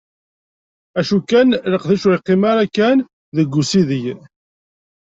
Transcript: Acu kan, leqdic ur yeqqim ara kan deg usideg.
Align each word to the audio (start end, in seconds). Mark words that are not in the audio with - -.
Acu 0.99 1.17
kan, 1.29 1.49
leqdic 1.71 2.03
ur 2.07 2.13
yeqqim 2.15 2.41
ara 2.51 2.65
kan 2.75 2.97
deg 3.35 3.57
usideg. 3.61 4.05